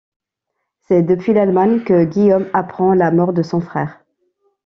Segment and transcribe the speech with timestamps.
[0.87, 4.03] C’est depuis l’Allemagne que Guillaume apprend la mort de son frère.